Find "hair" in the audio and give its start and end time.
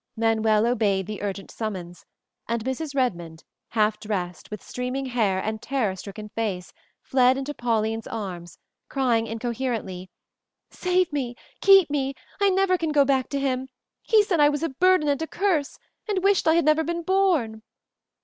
5.05-5.37